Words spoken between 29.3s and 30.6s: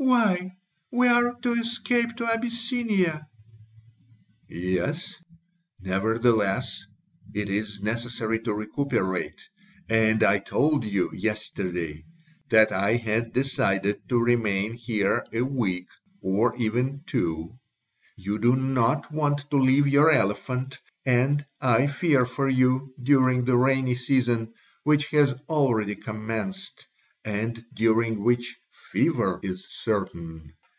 is certain.